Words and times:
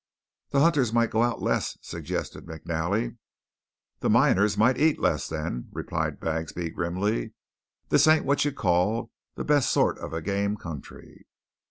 "The 0.49 0.61
hunters 0.61 0.91
might 0.91 1.11
go 1.11 1.21
out 1.21 1.43
less," 1.43 1.77
suggested 1.83 2.47
McNally. 2.47 3.17
"The 3.99 4.09
miners 4.09 4.57
might 4.57 4.79
eat 4.79 4.97
less, 4.99 5.27
then," 5.27 5.67
replied 5.71 6.19
Bagsby 6.19 6.71
grimly. 6.71 7.35
"This 7.89 8.07
ain't 8.07 8.25
what 8.25 8.43
you'd 8.43 8.55
call 8.55 9.11
the 9.35 9.43
best 9.43 9.71
sort 9.71 9.99
of 9.99 10.11
a 10.11 10.19
game 10.23 10.57
country." 10.57 11.27